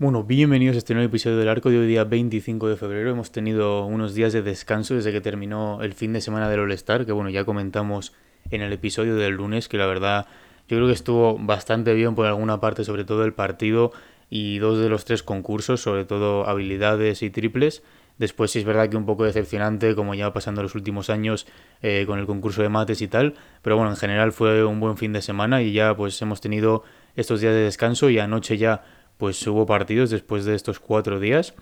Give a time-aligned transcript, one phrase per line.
[0.00, 3.10] Bueno, bienvenidos a este nuevo episodio del arco de hoy día 25 de febrero.
[3.10, 7.04] Hemos tenido unos días de descanso desde que terminó el fin de semana del All-Star,
[7.04, 8.14] que bueno, ya comentamos
[8.50, 10.26] en el episodio del lunes, que la verdad
[10.68, 13.92] yo creo que estuvo bastante bien por alguna parte, sobre todo el partido
[14.30, 17.82] y dos de los tres concursos, sobre todo habilidades y triples.
[18.18, 21.46] Después sí es verdad que un poco decepcionante, como ya pasando los últimos años
[21.82, 23.34] eh, con el concurso de mates y tal.
[23.62, 26.82] Pero bueno, en general fue un buen fin de semana y ya pues hemos tenido
[27.14, 28.84] estos días de descanso y anoche ya
[29.18, 31.54] pues hubo partidos después de estos cuatro días.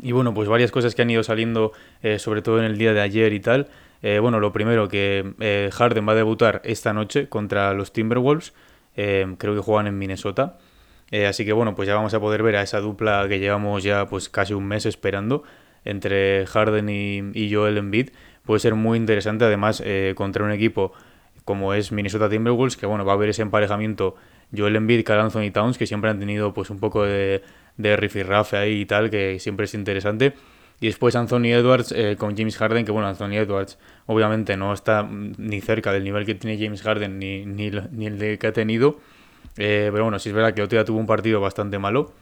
[0.00, 2.92] Y bueno, pues varias cosas que han ido saliendo, eh, sobre todo en el día
[2.94, 3.68] de ayer y tal.
[4.06, 8.52] Eh, bueno, lo primero, que eh, Harden va a debutar esta noche contra los Timberwolves.
[8.94, 10.58] creo que juegan en Minnesota.
[11.26, 14.06] así que bueno, pues ya vamos a poder ver a esa dupla que llevamos ya
[14.06, 15.42] pues casi un mes esperando
[15.86, 18.10] entre Harden y, y Joel Embiid.
[18.44, 19.82] Puede ser muy interesante además
[20.14, 20.92] contra un equipo
[21.46, 24.16] como es Minnesota Timberwolves, que bueno, va a haber ese emparejamiento
[24.54, 27.42] Joel Embiid, Carl Anthony Towns, que siempre han tenido pues un poco de,
[27.78, 30.34] de rifirrafe ahí y tal, que siempre es interesante.
[30.80, 35.08] Y después Anthony Edwards eh, con James Harden, que bueno, Anthony Edwards obviamente no está
[35.10, 37.66] ni cerca del nivel que tiene James Harden ni, ni,
[38.06, 38.98] el que ha tenido.
[39.56, 42.12] Eh, pero bueno, sí es verdad que día tuvo un partido bastante malo.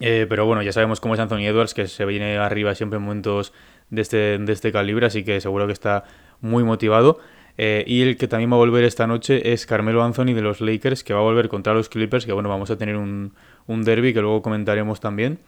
[0.00, 3.04] Eh, pero bueno, ya sabemos cómo es Anthony Edwards, que se viene arriba siempre en
[3.04, 3.52] momentos
[3.90, 6.04] de este, de este calibre, así que seguro que está
[6.40, 7.20] muy motivado.
[7.56, 11.04] Y el que también va a volver esta noche es Carmelo Anthony de los Lakers,
[11.04, 13.34] que va a volver contra los Clippers, que bueno, vamos a tener un,
[13.68, 15.38] un derby que luego comentaremos también.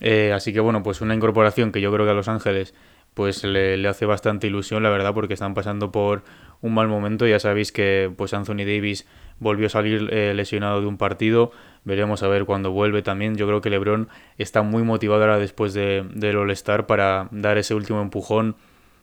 [0.00, 2.74] Eh, así que bueno, pues una incorporación que yo creo que a Los Ángeles
[3.14, 6.22] pues le, hace bastante ilusión, la verdad, porque están pasando por
[6.60, 7.26] un mal momento.
[7.26, 9.06] Ya sabéis que pues Anthony Davis
[9.38, 11.50] volvió a salir eh, lesionado de un partido.
[11.84, 13.36] Veremos a ver cuándo vuelve también.
[13.36, 17.74] Yo creo que LeBron está muy motivado ahora después de, del All-Star para dar ese
[17.74, 18.56] último empujón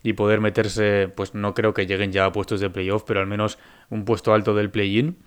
[0.04, 3.28] y poder meterse, pues no creo que lleguen ya a puestos de playoff, pero al
[3.28, 3.58] menos
[3.90, 5.18] un puesto alto del play-in.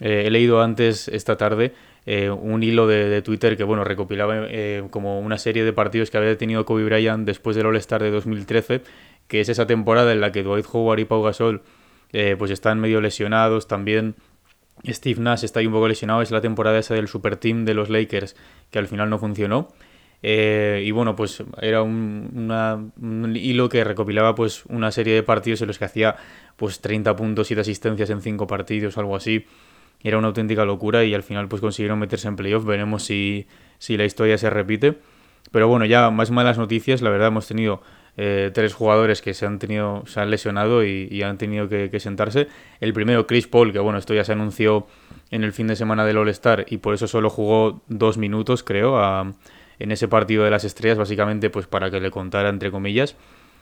[0.00, 1.72] Eh, he leído antes esta tarde
[2.06, 6.18] eh, un hilo de, Twitter que bueno recopilaba eh, como una serie de partidos que
[6.18, 8.82] había tenido Kobe Bryant después del All-Star de 2013,
[9.28, 11.62] que es esa temporada en la que Dwight Howard y Pau Gasol
[12.38, 14.14] pues están medio lesionados también.
[14.86, 17.74] Steve Nash está ahí un poco lesionado, es la temporada esa del super team de
[17.74, 18.36] los Lakers
[18.70, 19.68] que al final no funcionó.
[20.22, 25.68] Eh, y bueno, pues era un, hilo que recopilaba pues una serie de partidos en
[25.68, 26.16] los que hacía
[26.56, 29.46] pues 30 puntos y de asistencias en 5 partidos, algo así.
[30.02, 32.64] Era una auténtica locura y al final pues consiguieron meterse en playoff.
[32.64, 33.46] Veremos si,
[33.78, 34.98] si la historia se repite.
[35.52, 37.02] Pero bueno, ya más malas noticias.
[37.02, 37.82] La verdad hemos tenido
[38.16, 42.00] eh, tres jugadores que se han tenido se han lesionado y, han tenido que, que,
[42.00, 42.48] sentarse.
[42.80, 44.86] El primero, Chris Paul, que bueno, esto ya se anunció
[45.30, 48.98] en el fin de semana del All-Star y por eso solo jugó dos minutos, creo,
[48.98, 49.32] a,
[49.78, 53.16] en ese partido de las estrellas, básicamente pues para que le contara entre comillas.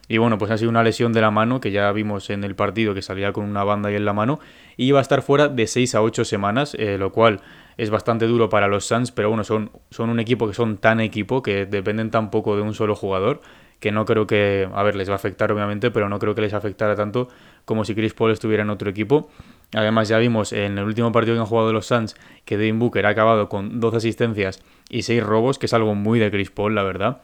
[0.08, 2.54] Y bueno, pues ha sido una lesión de la mano que ya vimos en el
[2.54, 4.38] partido que salía con una banda ahí en la mano
[4.76, 7.40] y iba a estar fuera de 6 a 8 semanas, eh, lo cual
[7.78, 11.00] es bastante duro para los Suns, pero bueno, son, son un equipo que son tan
[11.00, 13.40] equipo que dependen tan poco de un solo jugador
[13.80, 16.40] que no creo que, a ver, les va a afectar obviamente, pero no creo que
[16.40, 17.28] les afectara tanto
[17.66, 19.28] como si Chris Paul estuviera en otro equipo.
[19.74, 22.14] Además, ya vimos en el último partido que han jugado los Suns
[22.46, 26.18] que Devin Booker ha acabado con 12 asistencias y 6 robos, que es algo muy
[26.18, 27.20] de Chris Paul, la verdad.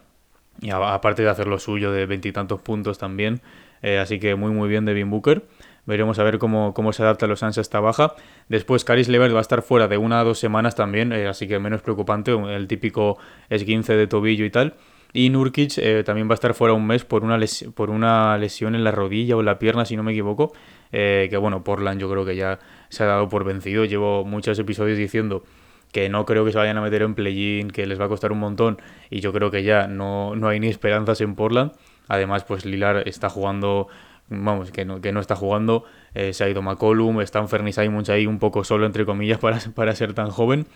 [0.61, 3.41] Y aparte de hacer lo suyo de veintitantos puntos también.
[3.83, 5.47] Eh, así que muy, muy bien Devin Booker.
[5.87, 8.15] Veremos a ver cómo, cómo se adapta los Suns a esta baja.
[8.49, 11.49] Después, Caris Levert va a estar fuera de una a dos semanas también, eh, así
[11.49, 13.19] que menos preocupante, el típico
[13.49, 14.75] esguince de tobillo y tal.
[15.13, 17.39] Y Nurkic eh, también va a estar fuera un mes por una,
[17.75, 20.53] por una lesión en la rodilla o en la pierna, si no me equivoco.
[20.91, 23.85] Que bueno, Portland yo creo que ya se ha dado por vencido.
[23.85, 25.45] Llevo muchos episodios diciendo
[25.93, 28.33] que no creo que se vayan a meter en play-in, que les va a costar
[28.33, 28.79] un montón.
[29.11, 31.73] Y yo creo que ya no, no hay ni esperanzas en Portland.
[32.09, 33.89] Además, pues Lilar está jugando
[34.31, 35.85] vamos, que no, que no está jugando,
[36.15, 39.59] eh, se ha ido McCollum, está Fernie Simons ahí un poco solo, entre comillas, para,
[39.75, 40.67] para ser tan joven.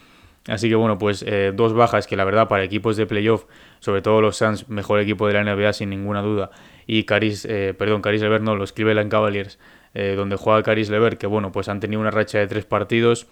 [0.46, 3.46] Así que bueno, pues eh, dos bajas que la verdad para equipos de playoff,
[3.80, 6.50] sobre todo los Suns, mejor equipo de la NBA sin ninguna duda,
[6.86, 9.58] y Caris, eh, perdón, Caris Levert no, los Cleveland Cavaliers,
[9.94, 13.26] eh, donde juega Caris Levert, que bueno, pues han tenido una racha de tres partidos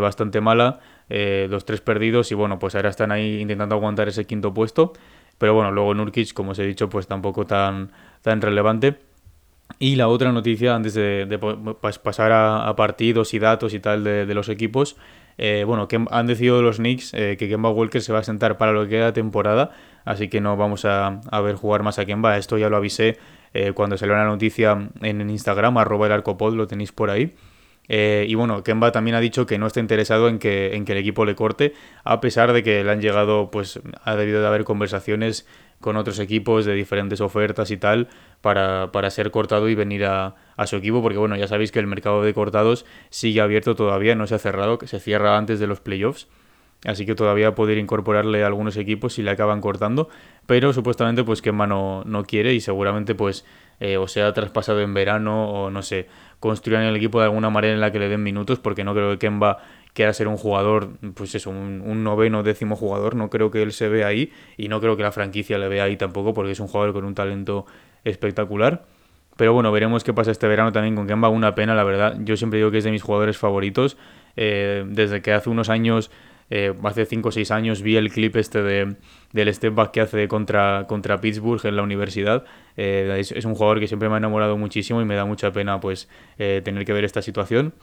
[0.00, 4.54] bastante mala, los tres perdidos, y bueno, pues ahora están ahí intentando aguantar ese quinto
[4.54, 4.92] puesto,
[5.38, 7.92] pero bueno, luego Nurkic, como os he dicho, pues tampoco tan,
[8.22, 8.96] tan relevante.
[9.78, 11.38] Y la otra noticia, antes de,
[12.02, 14.96] pasar a, partidos y datos y tal de los equipos,
[15.38, 18.56] eh, bueno, que han decidido los Knicks eh, que Kemba Walker se va a sentar
[18.56, 19.70] para lo que queda temporada,
[20.04, 22.38] así que no vamos a, ver jugar más a Kemba.
[22.38, 23.18] Esto ya lo avisé
[23.52, 27.34] eh, cuando salió la noticia en Instagram, arroba el arcopod, lo tenéis por ahí.
[27.88, 30.98] Y bueno, Kemba también ha dicho que no está interesado en que, en que el
[30.98, 31.74] equipo le corte,
[32.04, 35.46] a pesar de que le han llegado, pues ha debido de haber conversaciones
[35.80, 38.08] con otros equipos de diferentes ofertas y tal
[38.40, 41.78] para, para ser cortado y venir a, a, su equipo, porque bueno, ya sabéis que
[41.78, 45.60] el mercado de cortados sigue abierto todavía, no se ha cerrado, que se cierra antes
[45.60, 46.28] de los playoffs.
[46.84, 50.08] Así que todavía puede ir incorporarle a algunos equipos si le acaban cortando.
[50.46, 53.44] Pero supuestamente pues Kemba no, no quiere y seguramente pues
[53.80, 56.06] eh, o sea traspasado en verano o no sé,
[56.40, 59.10] construyan el equipo de alguna manera en la que le den minutos porque no creo
[59.12, 59.58] que Kemba
[59.94, 63.72] quiera ser un jugador, pues eso, un, un noveno, décimo jugador, no creo que él
[63.72, 66.60] se vea ahí y no creo que la franquicia le vea ahí tampoco porque es
[66.60, 67.66] un jugador con un talento
[68.04, 68.84] espectacular.
[69.36, 71.28] Pero bueno, veremos qué pasa este verano también con Kemba.
[71.28, 72.16] Una pena, la verdad.
[72.20, 73.98] Yo siempre digo que es de mis jugadores favoritos.
[74.36, 76.10] Eh, desde que hace unos años
[76.48, 78.96] eh, hace 5 o 6 años vi el clip este de,
[79.32, 82.44] del step back que hace contra, contra Pittsburgh en la universidad.
[82.76, 85.80] Eh, es, un jugador que siempre me ha enamorado muchísimo y me da mucha pena
[85.80, 86.08] pues
[86.38, 87.74] eh, tener que ver esta situación.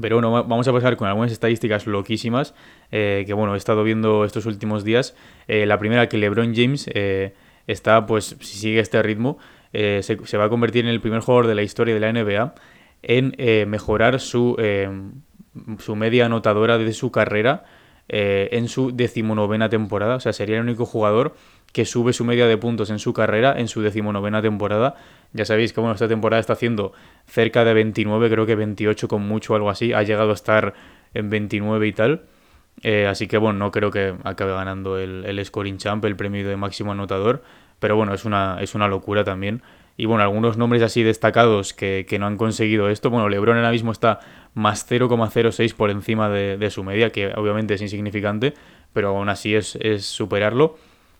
[0.00, 2.54] Pero bueno, vamos a pasar con algunas estadísticas loquísimas
[2.90, 5.16] que bueno, he estado viendo estos últimos días.
[5.48, 6.88] la primera que LeBron James
[7.66, 9.38] está, pues si sigue este ritmo,
[9.72, 12.54] se, va a convertir en el primer jugador de la historia de la NBA
[13.02, 14.56] en mejorar su,
[15.80, 17.64] su media anotadora de su carrera
[18.12, 20.16] eh, en su decimonovena temporada.
[20.16, 21.36] O sea, sería el único jugador
[21.72, 24.96] que sube su media de puntos en su carrera en su decimonovena temporada.
[25.32, 26.92] Ya sabéis que bueno, esta temporada está haciendo
[27.26, 29.92] cerca de 29, creo que 28 con mucho algo así.
[29.92, 30.74] Ha llegado a estar
[31.14, 32.22] en 29 y tal.
[32.82, 36.48] Eh, así que bueno, no creo que acabe ganando el, el Scoring Champ, el premio
[36.48, 37.44] de máximo anotador.
[37.78, 39.62] Pero bueno, es una, es una locura también.
[40.00, 43.10] Y bueno, algunos nombres así destacados que, no han conseguido esto.
[43.10, 44.20] Bueno, Lebron ahora mismo está
[44.54, 48.54] más 0,06 por encima de, su media, que obviamente es insignificante,
[48.92, 50.76] pero aún así es, superarlo.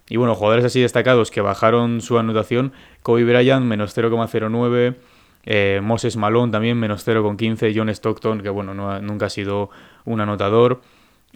[0.09, 2.73] Y bueno, jugadores así destacados que bajaron su anotación,
[3.03, 4.97] Kobe Bryant menos 0,09,
[5.45, 9.71] eh, Moses Malone también menos 0,15, John Stockton, que bueno, nunca ha sido
[10.05, 10.81] un anotador.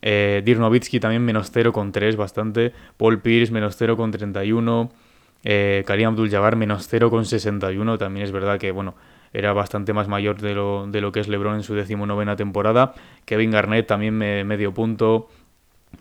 [0.03, 2.73] Eh, Dirk Nowitzki también menos 0,3 bastante.
[2.97, 4.91] Paul Pierce menos 0,31.
[5.45, 7.99] Eh, Karim Abdul-Jabbar menos 0,61.
[7.99, 8.95] También es verdad que, bueno,
[9.35, 12.95] era bastante más mayor de lo, de lo que es LeBron en su decimonovena temporada.
[13.27, 15.29] Kevin Garnett también medio punto.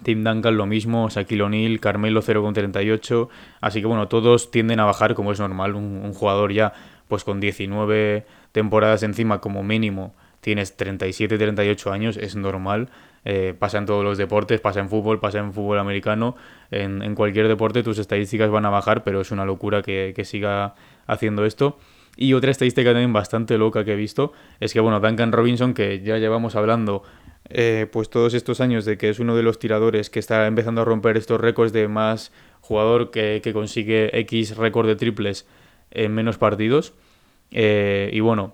[0.01, 3.29] Tim Duncan lo mismo, Shaquille O'Neal, Carmelo 0,38.
[3.61, 5.75] Así que bueno, todos tienden a bajar como es normal.
[5.75, 6.73] Un, jugador ya
[7.07, 12.89] pues con 19 temporadas encima como mínimo, tienes 37, 38 años, es normal.
[13.25, 16.35] Eh, pasa en todos los deportes, pasa en fútbol, pasa en fútbol americano,
[16.71, 20.75] en, cualquier deporte tus estadísticas van a bajar, pero es una locura que, siga
[21.07, 21.77] haciendo esto.
[22.15, 26.01] Y otra estadística también bastante loca que he visto es que, bueno, Duncan Robinson, que
[26.01, 27.03] ya llevamos hablando
[27.49, 30.81] eh, pues todos estos años de que es uno de los tiradores que está empezando
[30.81, 32.31] a romper estos récords de más
[32.61, 35.47] jugador que, consigue X récord de triples
[35.91, 36.93] en menos partidos.
[37.51, 38.53] Eh, y bueno,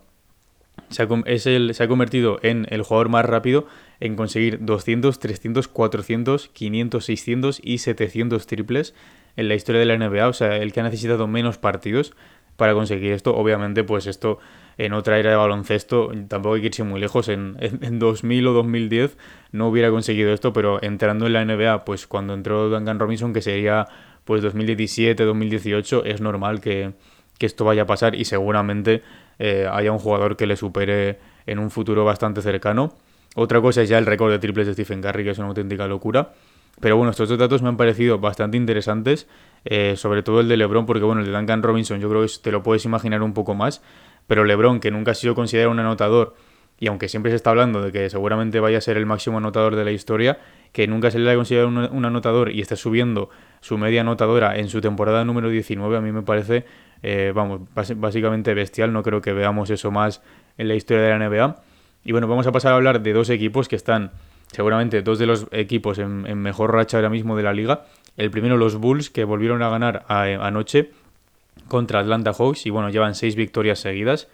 [0.90, 3.68] se ha, es el, se ha convertido en el jugador más rápido
[4.00, 8.96] en conseguir 200, 300, 400, 500, 600 y 700 triples
[9.36, 12.14] en la historia de la NBA, o sea, el que ha necesitado menos partidos
[12.60, 13.36] para conseguir esto.
[13.36, 14.38] Obviamente, pues esto
[14.78, 18.54] en otra era de baloncesto, tampoco hay que irse muy lejos, en, en, 2000 o
[18.54, 19.18] 2010
[19.52, 23.42] no hubiera conseguido esto, pero entrando en la NBA, pues cuando entró Duncan Robinson, que
[23.42, 23.88] sería
[24.24, 26.94] pues 2017, 2018, es normal que,
[27.38, 29.02] que esto vaya a pasar y seguramente
[29.40, 32.94] eh, haya un jugador que le supere en un futuro bastante cercano.
[33.36, 35.88] Otra cosa es ya el récord de triples de Stephen Curry, que es una auténtica
[35.88, 36.32] locura.
[36.80, 39.28] Pero bueno, estos dos datos me han parecido bastante interesantes,
[39.66, 42.32] eh, sobre todo el de LeBron, porque bueno, el de Duncan Robinson yo creo que
[42.42, 43.82] te lo puedes imaginar un poco más,
[44.28, 46.36] pero LeBron, que nunca ha sido considerado un anotador,
[46.80, 49.76] y aunque siempre se está hablando de que seguramente vaya a ser el máximo anotador
[49.76, 50.40] de la historia,
[50.72, 54.70] que nunca se le ha considerado un, anotador y está subiendo su media anotadora en
[54.70, 56.66] su temporada número 19, a mí me parece,
[57.04, 60.22] eh, vamos, básicamente bestial, no creo que veamos eso más
[60.58, 61.56] en la historia de la NBA.
[62.06, 64.12] Y bueno, vamos a pasar a hablar de dos equipos que están
[64.52, 67.86] seguramente dos de los equipos en, mejor racha ahora mismo de la liga.
[68.18, 70.92] El primero los Bulls, que volvieron a ganar anoche
[71.68, 74.28] contra Atlanta Hawks y bueno, llevan seis victorias seguidas.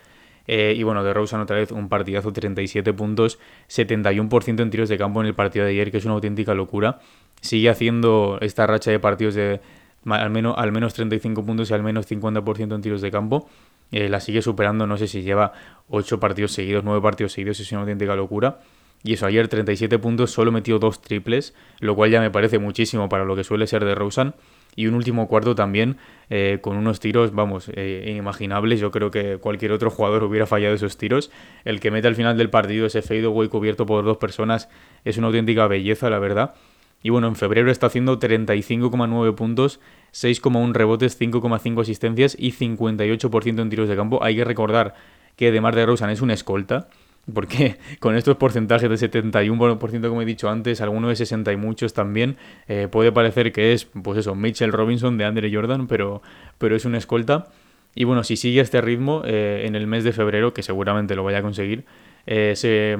[0.47, 4.97] Eh, y bueno, de Rosen otra vez un partidazo, 37 puntos, 71% en tiros de
[4.97, 6.99] campo en el partido de ayer, que es una auténtica locura.
[7.41, 9.59] Sigue haciendo esta racha de partidos de
[10.05, 13.49] al menos, al menos 35 puntos y al menos 50% en tiros de campo.
[13.91, 15.53] Eh, la sigue superando, no sé si lleva
[15.89, 18.59] 8 partidos seguidos, 9 partidos seguidos, es una auténtica locura.
[19.05, 23.07] Y eso, ayer 37 puntos, solo metió dos triples, lo cual ya me parece muchísimo
[23.07, 24.33] para lo que suele ser de Rosen.
[24.75, 25.97] Y un último cuarto también,
[26.31, 28.79] eh, con unos tiros, vamos, eh, inimaginables.
[28.79, 31.29] Yo creo que cualquier otro jugador hubiera fallado esos tiros.
[31.65, 34.69] El que mete al final del partido ese fadeaway cubierto por dos personas
[35.03, 36.55] es una auténtica belleza, la verdad.
[37.03, 39.79] Y bueno, en febrero está haciendo 35,9 puntos,
[40.13, 44.23] 6,1 rebotes, 5,5 asistencias y 58% en tiros de campo.
[44.23, 44.95] Hay que recordar
[45.35, 46.87] que de Mar de Rosan es una escolta
[47.33, 51.93] porque con estos porcentajes de 71% como he dicho antes, alguno de 60 y muchos
[51.93, 56.21] también, eh, puede parecer que es, pues eso, Mitchell Robinson de Andre Jordan, pero,
[56.57, 57.47] pero es una escolta.
[57.95, 61.23] Y bueno, si sigue este ritmo, eh, en el mes de febrero, que seguramente lo
[61.23, 61.85] vaya a conseguir,
[62.27, 62.97] eh, se,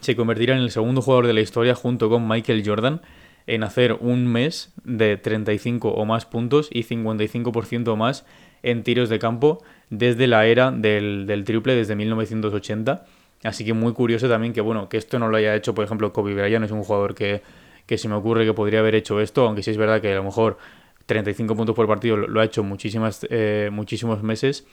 [0.00, 3.00] se convertirá en el segundo jugador de la historia junto con Michael Jordan
[3.46, 8.26] en hacer un mes de 35 o más puntos y 55% más
[8.62, 13.06] en tiros de campo desde la era del, del triple, desde 1980
[13.42, 16.12] Así que muy curioso también que, bueno, que esto no lo haya hecho, por ejemplo,
[16.12, 17.42] Kobe Bryant es un jugador que,
[17.86, 20.16] que se me ocurre que podría haber hecho esto, aunque sí es verdad que a
[20.16, 20.58] lo mejor
[21.06, 24.66] 35 puntos por partido lo, ha hecho muchísimas, eh, muchísimos meses,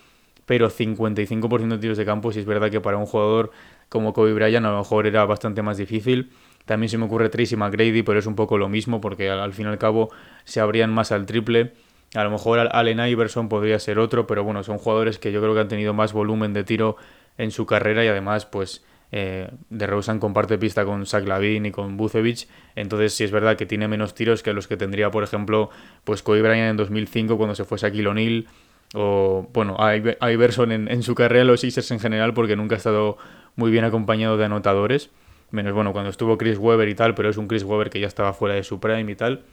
[0.45, 3.51] pero 55% de tiros de campo sí es verdad que para un jugador
[3.89, 6.31] como Kobe Bryant a lo mejor era bastante más difícil.
[6.65, 9.65] También se me ocurre Tracy McGrady, pero es un poco lo mismo porque al, fin
[9.65, 10.09] y al cabo
[10.43, 11.74] se abrían más al triple.
[12.13, 15.53] A lo mejor Allen Iverson podría ser otro, pero bueno, son jugadores que yo creo
[15.53, 16.97] que han tenido más volumen de tiro
[17.38, 21.72] en su carrera y además pues eh, de Rosen comparte pista con Zach Lavin y
[21.72, 25.24] con Bucevic, entonces sí es verdad que tiene menos tiros que los que tendría por
[25.24, 25.70] ejemplo
[26.03, 28.48] pues Kobe Bryant en 2005 cuando se fue Shaquille O'Neal.
[28.94, 29.75] O bueno
[30.22, 33.17] Iverson en, en su carrera los Sixers en general porque nunca ha estado
[33.58, 35.10] muy bien acompañado de anotadores.
[35.51, 38.08] Menos bueno cuando estuvo Chris Webber y tal pero es un Chris Webber que ya
[38.08, 39.44] estaba fuera de su prime y tal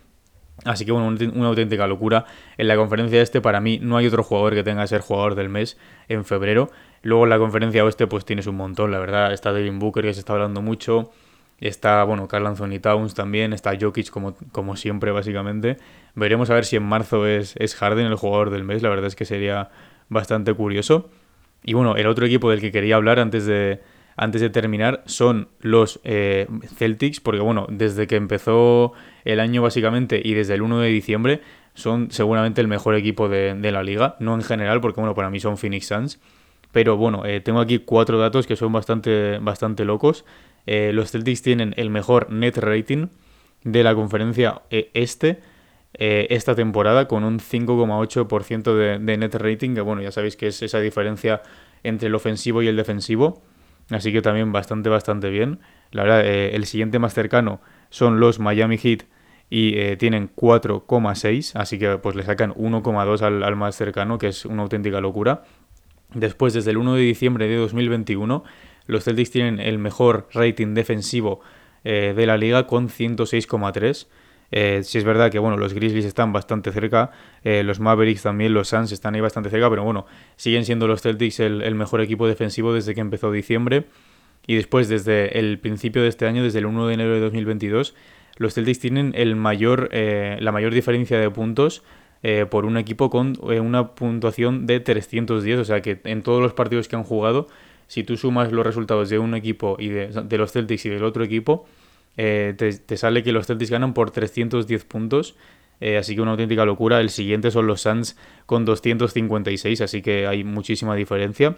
[0.65, 2.25] Así que bueno, una auténtica locura.
[2.57, 5.35] En la conferencia este, para mí, no hay otro jugador que tenga que ser jugador
[5.35, 5.77] del mes
[6.09, 6.71] en febrero.
[7.03, 9.33] Luego en la conferencia oeste, pues tienes un montón, la verdad.
[9.33, 11.11] Está Devin Booker, que se está hablando mucho.
[11.61, 13.53] Está, bueno, Carl Anthony Towns también.
[13.53, 15.77] Está Jokic, como, como siempre, básicamente.
[16.15, 18.83] Veremos a ver si en marzo es, es Harden el jugador del mes.
[18.83, 19.71] La verdad es que sería
[20.09, 21.11] bastante curioso.
[21.63, 23.81] Y bueno, el otro equipo del que quería hablar antes de,
[24.17, 28.93] antes de terminar son los eh, Celtics, porque bueno, desde que empezó
[29.25, 31.41] el año básicamente y desde el 1 de diciembre
[31.75, 35.41] son seguramente el mejor equipo de, la liga, no en general, porque bueno, para mí
[35.41, 36.21] son Phoenix Suns,
[36.71, 40.25] pero bueno, eh, tengo aquí cuatro datos que son bastante, bastante locos.
[40.67, 43.09] Eh, los Celtics tienen el mejor net rating
[43.65, 45.41] de la conferencia este
[45.97, 50.61] esta temporada con un 5,8% de, de net rating, que bueno, ya sabéis que es
[50.61, 51.41] esa diferencia
[51.85, 53.43] entre el ofensivo y el defensivo.
[53.91, 55.61] Así que también bastante, bastante bien.
[55.91, 57.61] La verdad, eh, el siguiente más cercano
[57.91, 59.05] son los Miami Heat
[59.51, 64.45] y eh, tienen 4,6, así que pues le sacan 1,2 al, más cercano, que es
[64.47, 65.45] una auténtica locura.
[66.15, 68.45] Después, desde el 1 de diciembre de 2021,
[68.87, 71.41] los Celtics tienen el mejor rating defensivo
[71.85, 74.07] eh, de la liga con 106,3.
[74.51, 77.11] Eh, si es verdad que bueno, los Grizzlies están bastante cerca,
[77.43, 81.03] eh, los Mavericks también, los Suns están ahí bastante cerca, pero bueno, siguen siendo los
[81.03, 83.87] Celtics el, mejor equipo defensivo desde que empezó diciembre.
[84.47, 87.95] Y después, desde el principio de este año, desde el 1 de enero de 2022,
[88.37, 91.83] los Celtics tienen el mayor, eh, la mayor diferencia de puntos
[92.49, 95.59] por un equipo con una puntuación de 310.
[95.59, 97.49] O sea que en todos los partidos que han jugado,
[97.87, 101.23] si tú sumas los resultados de un equipo y de los Celtics y del otro
[101.23, 101.67] equipo,
[102.17, 105.37] eh, te, sale que los Celtics ganan por 310 puntos.
[105.81, 107.01] Eh, así que una auténtica locura.
[107.01, 108.17] El siguiente son los Suns
[108.47, 111.57] con 256, así que hay muchísima diferencia.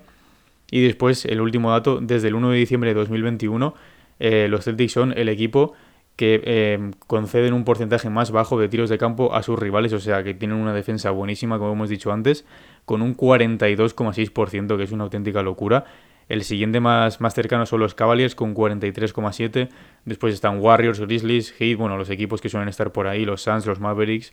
[0.71, 3.75] Y después, el último dato, desde el 1 de diciembre de 2021,
[4.19, 5.75] eh, los Celtics son el equipo
[6.17, 10.25] que conceden un porcentaje más bajo de tiros de campo a sus rivales, o sea
[10.25, 12.47] que tienen una defensa buenísima, como hemos dicho antes,
[12.87, 15.85] con un 42,6%, que es una auténtica locura.
[16.29, 19.69] El siguiente más, más cercano son los Cavaliers con 43,7.
[20.05, 23.65] Después están Warriors, Grizzlies, Heat, bueno, los equipos que suelen estar por ahí, los Suns,
[23.67, 24.33] los Mavericks.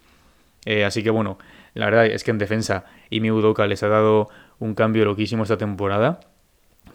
[0.65, 1.38] Eh, así que bueno,
[1.73, 5.57] la verdad es que en defensa Imi Udoka les ha dado un cambio loquísimo esta
[5.57, 6.19] temporada.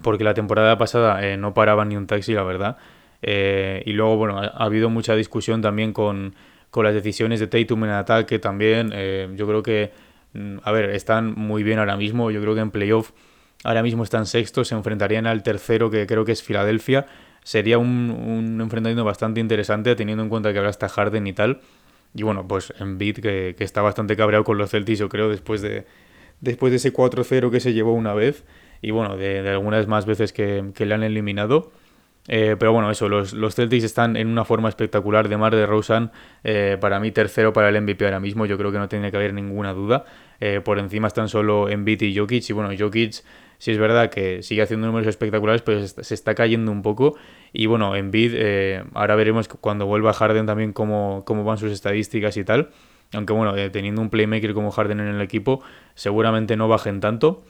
[0.02, 2.76] Porque la temporada pasada eh, no paraban ni un taxi, la verdad.
[3.22, 6.34] Eh, y luego, bueno, ha, habido mucha discusión también con,
[6.70, 8.90] con, las decisiones de Tatum en ataque también.
[9.36, 9.92] yo creo que,
[10.34, 12.30] mm, a ver, están muy bien ahora mismo.
[12.30, 13.10] Yo creo que en playoff
[13.64, 17.06] Ahora mismo están sextos, se enfrentarían al tercero, que creo que es Filadelfia.
[17.42, 21.60] Sería un, enfrentamiento bastante interesante, teniendo en cuenta que ahora está Harden y tal.
[22.14, 25.86] Y bueno, pues Embiid, que, está bastante cabreado con los Celtics, yo creo, después de,
[26.40, 28.44] después de ese 4-0 que se llevó una vez.
[28.80, 31.72] Y bueno, de, algunas más veces que, que le han eliminado.
[32.30, 35.28] Eh, pero bueno, eso, los, los, Celtics están en una forma espectacular.
[35.28, 36.10] De Mar de Rosen,
[36.44, 39.16] eh, para mí tercero para el MVP ahora mismo, yo creo que no tiene que
[39.16, 40.04] haber ninguna duda.
[40.38, 42.50] Eh, por encima están solo Embiid y Jokic.
[42.50, 43.22] Y bueno, Jokic
[43.58, 47.16] sí es verdad que sigue haciendo números espectaculares, pero se está cayendo un poco.
[47.52, 51.72] Y bueno, en Bid, eh, ahora veremos cuando vuelva Harden también cómo, cómo van sus
[51.72, 52.70] estadísticas y tal.
[53.12, 55.62] Aunque bueno, eh, teniendo un playmaker como Harden en el equipo,
[55.94, 57.42] seguramente no bajen tanto.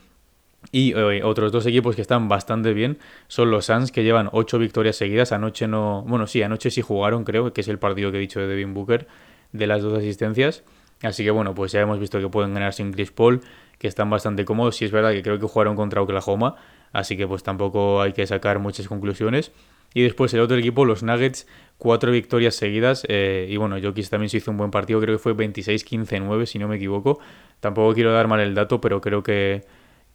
[0.71, 2.97] Y eh, otros dos equipos que están bastante bien
[3.27, 5.31] son los Suns, que llevan ocho victorias seguidas.
[5.31, 6.03] Anoche no.
[6.07, 8.73] Bueno, sí, anoche sí jugaron, creo, que es el partido que he dicho de Devin
[8.73, 9.07] Booker,
[9.51, 10.63] de las dos asistencias.
[11.01, 13.41] Así que bueno, pues ya hemos visto que pueden ganar sin Chris Paul
[13.79, 14.75] que están bastante cómodos.
[14.75, 16.55] Sí es verdad que creo que jugaron contra Oklahoma,
[16.91, 19.51] así que pues tampoco hay que sacar muchas conclusiones.
[19.93, 23.05] Y después el otro equipo, los Nuggets, cuatro victorias seguidas.
[23.09, 26.59] Eh, y bueno, Jokic también se hizo un buen partido, creo que fue 26-15-9, si
[26.59, 27.19] no me equivoco.
[27.59, 29.65] Tampoco quiero dar mal el dato, pero creo que,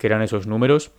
[0.01, 0.93] eran esos números.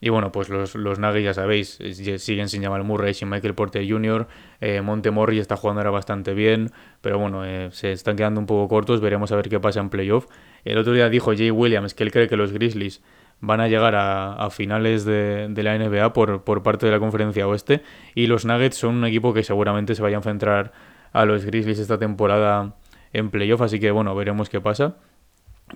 [0.00, 1.78] Y bueno, pues los, Nuggets, ya sabéis,
[2.18, 4.26] siguen sin Jamal Murray, sin Michael Porter Jr.,
[4.60, 6.70] eh, Montemorri está jugando ahora bastante bien,
[7.02, 9.90] pero bueno, eh, se están quedando un poco cortos, veremos a ver qué pasa en
[9.90, 10.26] playoff.
[10.66, 13.02] El otro día dijo Jay Williams que él cree que los Grizzlies
[13.40, 17.82] van a llegar a, finales de, la NBA por, parte de la conferencia oeste,
[18.14, 20.72] y los Nuggets son un equipo que seguramente se vaya a enfrentar
[21.12, 22.74] a los Grizzlies esta temporada
[23.12, 24.96] en playoff, así que bueno, veremos qué pasa.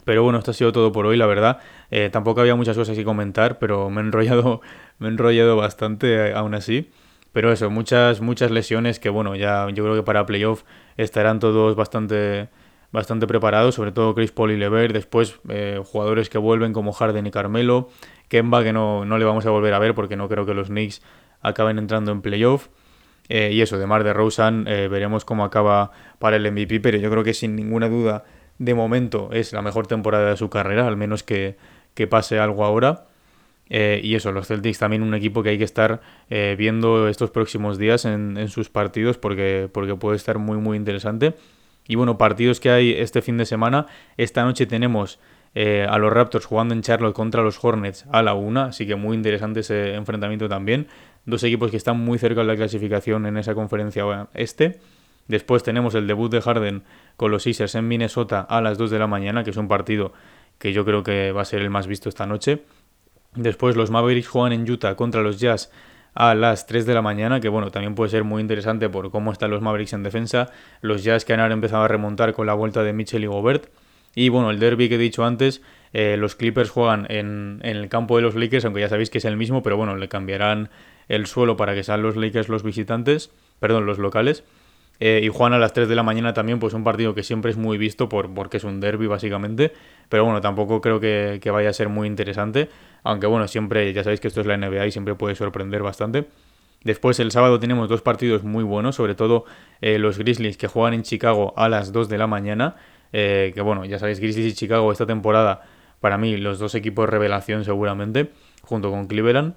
[0.04, 1.59] Pero bueno, esto ha sido todo por hoy, la verdad.
[1.90, 4.61] Eh, tampoco había muchas cosas que comentar, pero me he enrollado,
[4.99, 6.90] me he enrollado bastante eh, aún así.
[7.32, 10.64] Pero eso, muchas, muchas lesiones que bueno, ya yo creo que para playoff
[10.97, 12.49] estarán todos bastante,
[12.92, 17.26] bastante preparados, sobre todo Chris Paul y Lever, después eh, jugadores que vuelven como Harden
[17.26, 17.88] y Carmelo,
[18.28, 20.68] Kemba que no, no le vamos a volver a ver porque no creo que los
[20.68, 21.02] Knicks
[21.40, 22.68] acaben entrando en playoff.
[23.28, 27.23] y eso, de Mar de Rosen, veremos cómo acaba para el MVP, pero yo creo
[27.23, 28.25] que sin ninguna duda
[28.61, 31.56] de momento es la mejor temporada de su carrera, al menos que,
[32.09, 33.06] pase algo ahora.
[33.68, 37.30] Eh, y eso, los Celtics también un equipo que hay que estar eh, viendo estos
[37.30, 41.35] próximos días en, sus partidos porque, porque puede estar muy muy interesante.
[41.90, 43.88] Y bueno, partidos que hay este fin de semana.
[44.16, 45.18] Esta noche tenemos
[45.56, 48.94] eh, a los Raptors jugando en Charlotte contra los Hornets a la una, así que
[48.94, 50.87] muy interesante ese enfrentamiento también.
[51.26, 54.78] Dos equipos que están muy cerca de la clasificación en esa conferencia este.
[55.26, 56.85] Después tenemos el debut de Harden
[57.16, 60.12] con los Sixers en Minnesota a las 2 de la mañana, que es un partido
[60.59, 62.62] que yo creo que va a ser el más visto esta noche.
[63.35, 65.73] Después los Mavericks juegan en Utah contra los Jazz
[66.14, 69.33] a las 3 de la mañana, que bueno, también puede ser muy interesante por cómo
[69.33, 70.50] están los Mavericks en defensa.
[70.81, 73.71] Los Jazz que han empezado a remontar con la vuelta de Mitchell y Gobert.
[74.14, 75.62] Y bueno, el derby que he dicho antes,
[75.93, 79.19] eh, los Clippers juegan en, en, el campo de los Lakers, aunque ya sabéis que
[79.19, 80.71] es el mismo, pero bueno, le cambiarán
[81.09, 84.44] el suelo para que sean los Lakers los visitantes, perdón, los locales.
[85.03, 87.51] Eh, y juegan a las 3 de la mañana también, pues un partido que siempre
[87.51, 89.73] es muy visto por, porque es un derby básicamente.
[90.11, 92.69] Pero bueno, tampoco creo que, vaya a ser muy interesante.
[93.03, 96.27] Aunque bueno, siempre, ya sabéis que esto es la NBA y siempre puede sorprender bastante.
[96.85, 99.45] Después el sábado tenemos dos partidos muy buenos, sobre todo
[99.81, 102.77] eh, los Grizzlies que juegan en Chicago a las 2 de la mañana.
[103.13, 105.63] Eh, que bueno, ya sabéis, Grizzlies y Chicago esta temporada,
[106.01, 108.31] para mí, los dos equipos revelación seguramente,
[108.63, 109.55] junto con Cleveland.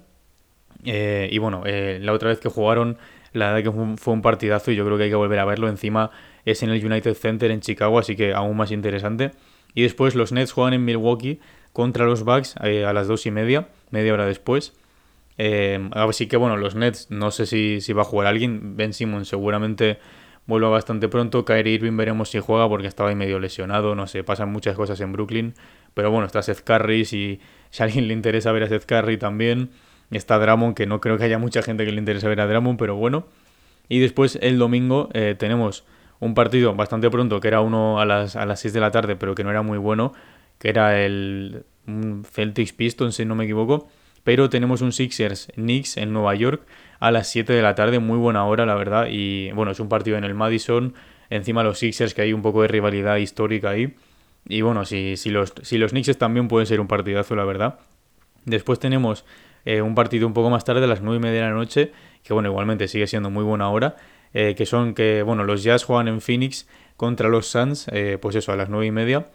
[0.84, 2.98] y bueno, la otra vez que jugaron
[3.34, 5.68] la verdad que fue un partidazo y yo creo que hay que volver a verlo.
[5.68, 6.10] Encima
[6.44, 9.32] es en el United Center en Chicago, así que aún más interesante.
[9.74, 11.40] Y después los Nets juegan en Milwaukee
[11.72, 14.72] contra los Bucks eh, a las dos y media, media hora después.
[15.36, 18.76] Eh, así que bueno, los Nets no sé si, si va a jugar alguien.
[18.76, 19.98] Ben Simmons seguramente
[20.46, 21.44] vuelva bastante pronto.
[21.44, 23.96] Kyrie Irving veremos si juega porque estaba ahí medio lesionado.
[23.96, 25.54] No sé, pasan muchas cosas en Brooklyn.
[25.92, 27.04] Pero bueno, está Seth Curry.
[27.04, 29.70] Si, si a alguien le interesa ver a Seth Curry también.
[30.16, 32.76] Está Dramon, que no creo que haya mucha gente que le interese ver a Dramon,
[32.76, 33.26] pero bueno.
[33.88, 35.84] Y después el domingo eh, tenemos
[36.20, 39.16] un partido bastante pronto, que era uno a las, a las 6 de la tarde,
[39.16, 40.12] pero que no era muy bueno,
[40.58, 41.64] que era el
[42.30, 43.88] Celtics Pistons, si no me equivoco.
[44.22, 46.62] Pero tenemos un Sixers Knicks en Nueva York
[46.98, 49.08] a las 7 de la tarde, muy buena hora, la verdad.
[49.10, 50.94] Y bueno, es un partido en el Madison.
[51.28, 53.94] Encima los Sixers, que hay un poco de rivalidad histórica ahí.
[54.48, 57.78] Y bueno, si, si, los, si los Knicks también pueden ser un partidazo, la verdad.
[58.46, 59.26] Después tenemos
[59.64, 61.92] eh, un partido un poco más tarde, a las 9 y media de la noche,
[62.22, 63.96] que bueno, igualmente sigue siendo muy buena hora,
[64.32, 68.36] eh, que son que, bueno, los Jazz juegan en Phoenix contra los Suns, eh, pues
[68.36, 69.26] eso, a las 9 y media.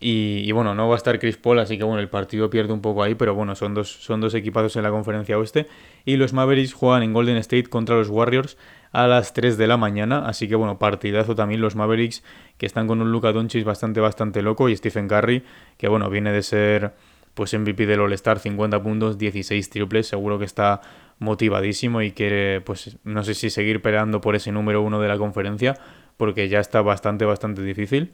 [0.00, 2.80] Y, bueno, no va a estar Chris Paul, así que bueno, el partido pierde un
[2.80, 5.66] poco ahí, pero bueno, son dos, son dos equipados en la conferencia oeste.
[6.04, 8.56] Y los Mavericks juegan en Golden State contra los Warriors
[8.92, 12.22] a las 3 de la mañana, así que bueno, partidazo también los Mavericks,
[12.58, 15.42] que están con un Luka Doncic bastante, bastante loco, y Stephen Curry,
[15.76, 16.92] que bueno, viene de ser
[17.38, 20.80] pues MVP del All-Star, 50 puntos, 16 triples, seguro que está
[21.20, 25.16] motivadísimo y quiere, pues no sé si seguir peleando por ese número uno de la
[25.18, 25.78] conferencia,
[26.16, 28.12] porque ya está bastante, bastante difícil.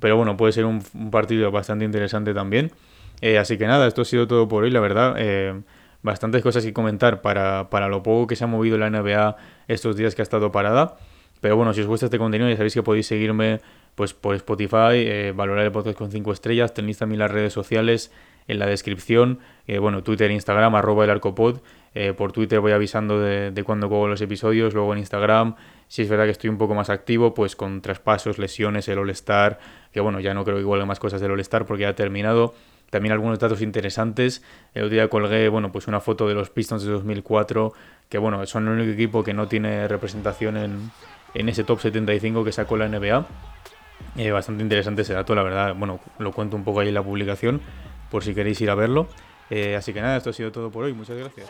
[0.00, 2.70] Pero bueno, puede ser un, partido bastante interesante también.
[3.22, 5.14] Eh, así que nada, esto ha sido todo por hoy, la verdad.
[5.16, 5.58] Eh,
[6.02, 9.34] bastantes cosas que comentar para, para lo poco que se ha movido la NBA
[9.66, 10.98] estos días que ha estado parada.
[11.40, 13.60] Pero bueno, si os gusta este contenido ya sabéis que podéis seguirme
[13.94, 18.12] pues por Spotify, eh, valorar el podcast con 5 estrellas, tenéis también las redes sociales
[18.48, 19.38] en la descripción.
[19.66, 21.60] Eh, bueno, Twitter, Instagram, arroba el arcopod.
[21.94, 24.74] Eh, por Twitter voy avisando de, de cuando juego los episodios.
[24.74, 25.54] Luego en Instagram,
[25.86, 29.58] si es verdad que estoy un poco más activo, pues con traspasos, lesiones, el All-Star.
[29.92, 32.54] Que bueno, ya no creo que igual más cosas del All-Star porque ya ha terminado.
[32.90, 34.42] También algunos datos interesantes.
[34.74, 37.72] El otro día colgué, bueno, pues una foto de los Pistons de 2004,
[38.08, 40.90] que bueno, son el único equipo que no tiene representación en,
[41.34, 43.26] en ese top 75 que sacó la NBA.
[44.16, 45.74] Eh, bastante interesante ese dato, la verdad.
[45.74, 47.60] Bueno, lo cuento un poco ahí en la publicación
[48.10, 49.08] por si queréis ir a verlo.
[49.76, 50.92] así que nada, esto ha sido todo por hoy.
[50.92, 51.48] Muchas gracias.